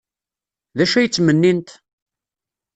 D 0.77 0.79
acu 0.83 0.95
ay 0.97 1.07
ttmennint? 1.07 1.69